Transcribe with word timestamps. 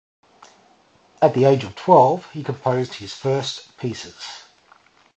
At 1.21 1.35
the 1.35 1.45
age 1.45 1.63
of 1.63 1.75
twelve 1.75 2.31
he 2.31 2.43
composed 2.43 2.95
his 2.95 3.13
first 3.13 3.77
pieces. 3.77 4.45